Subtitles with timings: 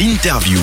[0.00, 0.58] l'interview.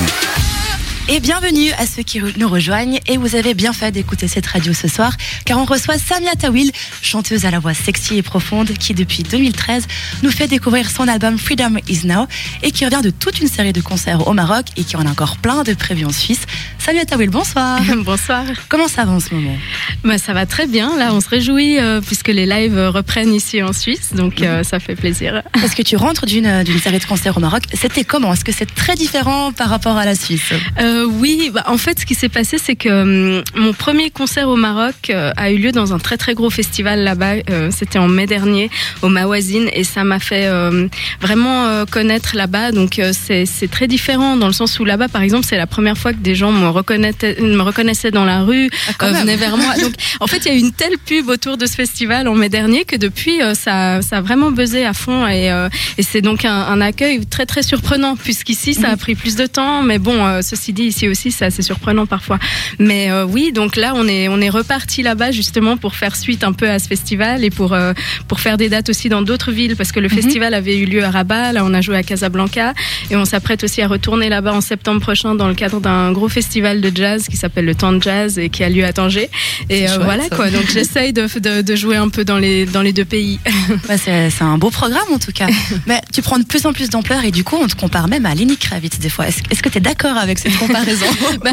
[1.10, 3.00] Et bienvenue à ceux qui nous rejoignent.
[3.06, 6.72] Et vous avez bien fait d'écouter cette radio ce soir, car on reçoit Samia Tawil,
[7.04, 9.86] chanteuse à la voix sexy et profonde, qui depuis 2013
[10.24, 12.26] nous fait découvrir son album Freedom Is Now
[12.64, 15.10] et qui revient de toute une série de concerts au Maroc et qui en a
[15.12, 16.42] encore plein de prévus en Suisse.
[16.88, 17.82] Samia Tawil, bonsoir.
[18.06, 18.46] bonsoir.
[18.70, 19.58] Comment ça va en ce moment?
[20.06, 20.98] Bah, Ça va très bien.
[20.98, 24.80] Là, on se réjouit euh, puisque les lives reprennent ici en Suisse, donc euh, ça
[24.80, 25.44] fait plaisir.
[25.66, 28.32] Est-ce que tu rentres d'une série de concerts au Maroc C'était comment?
[28.32, 30.54] Est-ce que c'est très différent par rapport à la Suisse?
[30.80, 34.10] Euh, euh, oui, bah, en fait, ce qui s'est passé, c'est que hum, mon premier
[34.10, 37.34] concert au Maroc euh, a eu lieu dans un très très gros festival là-bas.
[37.50, 38.70] Euh, c'était en mai dernier
[39.02, 40.50] au Mawazine et ça m'a fait
[41.20, 42.72] vraiment connaître là-bas.
[42.72, 46.14] Donc c'est très différent dans le sens où là-bas, par exemple, c'est la première fois
[46.14, 49.76] que des gens me reconnaissaient, me reconnaissaient dans la rue, ah, venaient vers moi.
[49.82, 52.36] Donc en fait, il y a eu une telle pub autour de ce festival en
[52.36, 55.52] mai dernier que depuis, ça, ça a vraiment buzzé à fond et,
[55.98, 59.46] et c'est donc un, un, accueil très très surprenant puisqu'ici, ça a pris plus de
[59.46, 59.84] temps.
[59.84, 62.40] Mais bon, ceci dit, ici aussi, c'est assez surprenant parfois.
[62.80, 66.44] Mais euh, oui, donc là, on est, on est reparti là-bas justement pour faire suite
[66.44, 67.94] un peu à ce festival et pour, euh,
[68.28, 70.16] pour faire des dates aussi dans d'autres villes parce que le mhm.
[70.16, 72.74] festival avait eu lieu à Rabat, là on a joué à Casablanca
[73.10, 76.30] et on s'apprête aussi à retourner là-bas en septembre prochain dans le cadre d'un gros
[76.30, 79.30] festival de jazz qui s'appelle le Temps de Jazz et qui a lieu à Tanger.
[79.70, 82.82] Et euh, voilà quoi, donc j'essaye de, de, de, jouer un peu dans les, dans
[82.82, 83.40] les deux pays.
[83.98, 85.48] c'est un beau programme en tout cas.
[85.88, 88.26] Mais tu prends de plus en plus d'ampleur et du coup on te compare même
[88.26, 89.28] à Lenny Kravitz des fois.
[89.28, 91.06] Est-ce est que tu es d'accord avec cette comparaison
[91.44, 91.52] bah,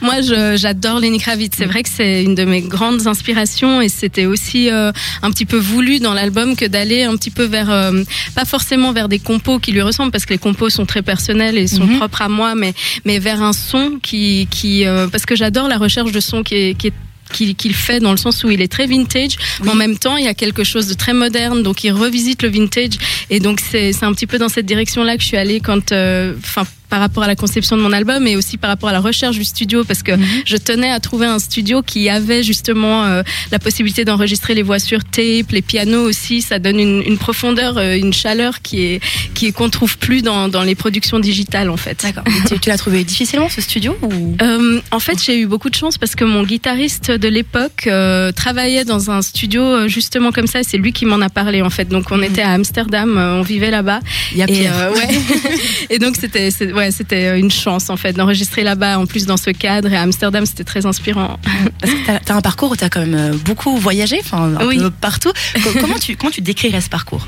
[0.00, 0.20] moi,
[0.56, 1.54] j'adore Lenny Kravitz.
[1.56, 5.46] C'est vrai que c'est une de mes grandes inspirations et c'était aussi euh, un petit
[5.46, 8.02] peu voulu dans l'album que d'aller un petit peu vers, euh,
[8.34, 11.58] pas forcément vers des compos qui lui ressemblent parce que les compos sont très personnels
[11.58, 11.98] et sont mhm.
[11.98, 15.78] propres à moi, mais, mais vers un son qui, qui euh, parce que j'adore la
[15.78, 16.92] recherche de son qui est, qui est
[17.32, 20.24] qu'il fait dans le sens où il est très vintage, mais en même temps il
[20.24, 22.98] y a quelque chose de très moderne, donc il revisite le vintage.
[23.30, 26.64] Et donc c'est un petit peu dans cette direction-là que je suis allée quand, enfin
[26.90, 29.36] par rapport à la conception de mon album et aussi par rapport à la recherche
[29.36, 30.26] du studio parce que mhm.
[30.44, 34.78] je tenais à trouver un studio qui avait justement euh, la possibilité d'enregistrer les voix
[34.78, 39.00] sur tape, les pianos aussi, ça donne une, une profondeur, euh, une chaleur qui est
[39.34, 42.02] qui est qu'on trouve plus dans, dans les productions digitales en fait.
[42.02, 42.24] D'accord.
[42.48, 44.36] tu, tu l'as trouvé difficilement ce studio ou?
[44.42, 48.32] Euh, En fait, j'ai eu beaucoup de chance parce que mon guitariste de l'époque euh,
[48.32, 50.62] travaillait dans un studio justement comme ça.
[50.64, 51.88] C'est lui qui m'en a parlé en fait.
[51.88, 52.24] Donc on mhm.
[52.24, 54.00] était à Amsterdam, on vivait là-bas.
[54.32, 55.08] Il y a et, ouais.
[55.90, 58.98] et donc c'était ouais, c'était euh, une chance en fait d'enregistrer là-bas.
[58.98, 61.38] En plus dans ce cadre et à Amsterdam, c'était très inspirant.
[61.80, 64.68] Parce que t'as as un parcours où t'as quand même euh, beaucoup voyagé, enfin un
[64.68, 65.32] peu partout.
[65.80, 67.26] comment tu comment tu décrirais ce parcours?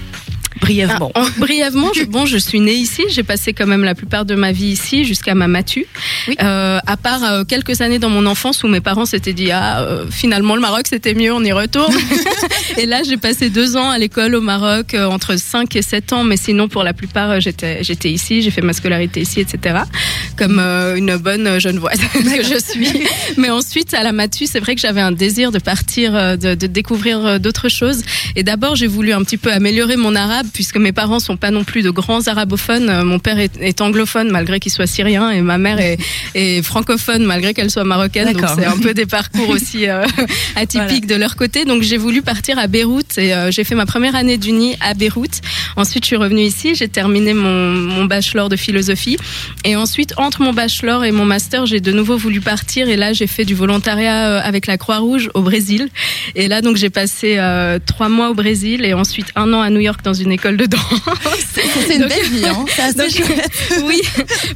[0.62, 1.10] Brièvement.
[1.14, 3.02] Ah, brièvement, je, bon, je suis née ici.
[3.08, 5.86] J'ai passé quand même la plupart de ma vie ici jusqu'à ma matu.
[6.40, 9.80] Euh, à part euh, quelques années dans mon enfance où mes parents s'étaient dit ah
[9.80, 11.92] euh, finalement le Maroc c'était mieux, on y retourne.
[12.78, 16.12] et là j'ai passé deux ans à l'école au Maroc euh, entre 5 et 7
[16.12, 19.80] ans, mais sinon pour la plupart j'étais j'étais ici, j'ai fait ma scolarité ici, etc.
[20.36, 23.06] Comme une bonne jeune voisine que je suis.
[23.36, 26.66] mais ensuite à la matu, c'est vrai que j'avais un désir de partir, de, de
[26.66, 28.02] découvrir d'autres choses.
[28.36, 31.50] Et d'abord j'ai voulu un petit peu améliorer mon arabe puisque mes parents sont pas
[31.50, 32.88] non plus de grands arabophones.
[32.88, 37.54] Euh, mon père est, anglophone malgré qu'il soit syrien et ma mère est, francophone malgré
[37.54, 38.32] qu'elle soit marocaine.
[38.32, 40.04] Donc c'est un peu des parcours aussi euh,
[40.56, 41.64] atypiques de leur côté.
[41.64, 44.94] Donc j'ai voulu partir à Beyrouth et euh, j'ai fait ma première année d'uni à
[44.94, 45.40] Beyrouth.
[45.76, 49.16] Ensuite je suis revenue ici, j'ai terminé mon, mon bachelor de philosophie
[49.64, 53.12] et ensuite entre mon bachelor et mon master j'ai de nouveau voulu partir et là
[53.12, 55.88] j'ai fait du volontariat avec la Croix-Rouge au Brésil.
[56.34, 57.38] Et là donc j'ai passé
[57.86, 60.66] trois mois au Brésil et ensuite un an à New York dans une école de
[60.66, 60.82] danse.
[61.86, 62.64] C'est une belle vie, hein.
[63.84, 64.00] oui.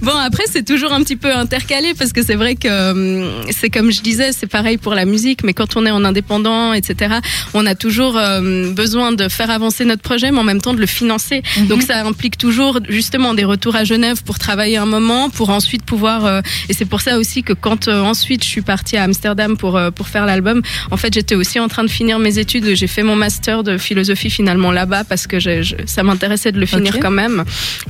[0.02, 3.70] Bon, après, c'est toujours un petit peu intercalé parce que c'est vrai que hum, c'est
[3.70, 7.16] comme je disais, c'est pareil pour la musique, mais quand on est en indépendant, etc.,
[7.54, 10.80] on a toujours hum, besoin de faire avancer notre projet, mais en même temps de
[10.80, 11.42] le financer.
[11.58, 11.66] Mhm.
[11.66, 15.84] Donc, ça implique toujours justement des retours à Genève pour travailler un moment, pour ensuite
[15.84, 16.24] pouvoir.
[16.24, 19.56] Euh, et c'est pour ça aussi que quand euh, ensuite je suis partie à Amsterdam
[19.56, 22.74] pour euh, pour faire l'album, en fait, j'étais aussi en train de finir mes études.
[22.74, 26.66] J'ai fait mon master de philosophie finalement là-bas parce que je, ça m'intéressait de le
[26.66, 27.44] finir quand même.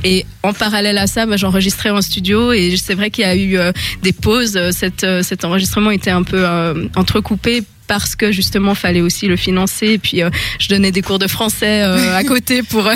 [0.04, 3.36] Et en parallèle à ça, bah, j'enregistrais en studio et c'est vrai qu'il y a
[3.36, 3.59] eu
[4.03, 4.59] des pauses.
[4.71, 6.47] Cette, cet enregistrement était un peu
[6.95, 9.86] entrecoupé parce que justement fallait aussi le financer.
[9.86, 12.94] Et puis euh, je donnais des cours de français euh, à côté pour euh,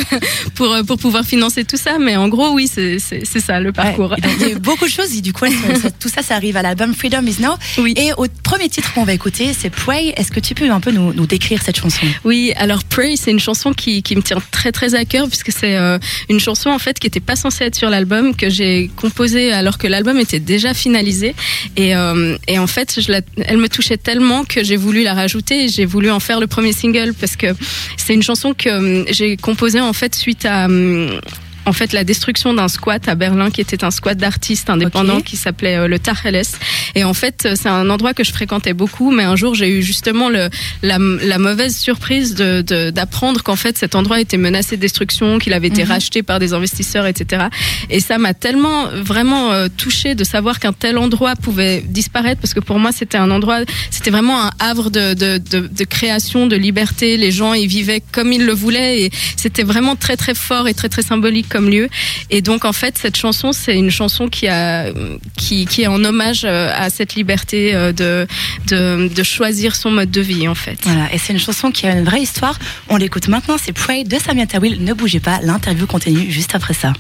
[0.55, 1.99] pour pour pouvoir financer tout ça.
[1.99, 4.15] Mais en gros oui c'est ça le parcours.
[4.19, 5.17] il y a beaucoup de choses.
[5.17, 5.47] Et du coup
[5.99, 7.55] tout ça ça arrive à l'album Freedom Is Now.
[7.79, 7.95] Oui.
[7.97, 10.13] et au premier titre qu'on va écouter c'est Pray.
[10.17, 12.07] Est-ce que tu peux un peu nous, nous décrire cette chanson?
[12.25, 15.53] Oui alors Pray c'est une chanson qui, qui me tient très très à cœur puisque
[15.53, 15.77] c'est
[16.29, 19.79] une chanson en fait qui était pas censée être sur l'album que j'ai composée alors
[19.79, 21.35] que l'album était déjà finalisé.
[21.77, 21.93] Et
[22.49, 25.69] et en fait je la, elle me touchait tellement que j'ai voulu la rajouter.
[25.69, 27.49] J'ai voulu en faire le premier single parce que
[27.97, 31.21] c'est une chanson que hum, j'ai composée en fait suite à hum,
[31.67, 35.37] en fait la destruction d'un squat à Berlin qui était un squat d'artistes indépendants qui
[35.37, 36.43] s'appelait euh, le Tacheles.
[36.95, 39.83] Et en fait, c'est un endroit que je fréquentais beaucoup, mais un jour j'ai eu
[39.83, 40.49] justement le,
[40.83, 45.53] la, la mauvaise surprise de, d'apprendre qu'en fait cet endroit était menacé de destruction, qu'il
[45.53, 45.91] avait été mhm.
[45.91, 47.47] racheté par des investisseurs, etc.
[47.89, 52.55] Et ça m'a tellement vraiment euh, touché de savoir qu'un tel endroit pouvait disparaître, parce
[52.55, 53.61] que pour moi c'était un endroit,
[53.91, 57.17] c'était vraiment un havre de, de, de, de création, de liberté.
[57.17, 60.75] Les gens y vivaient comme ils le voulaient et c'était vraiment très très fort et
[60.75, 61.89] très très symbolique comme lieu.
[62.31, 64.93] Et donc en fait cette chanson c'est une chanson qui a
[65.37, 70.49] qui, qui est en hommage euh, cette liberté euh, de, choisir son mode de vie
[70.49, 70.79] en fait.
[70.85, 72.59] Voilà, et c'est une chanson qui a une vraie histoire.
[72.89, 74.83] On l'écoute maintenant, c'est Pray de Samia Tawil.
[74.83, 76.93] Ne bougez pas, l'interview continue juste après ça.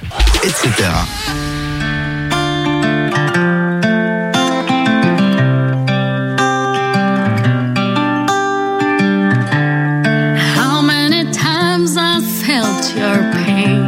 [13.00, 13.79] Your pain?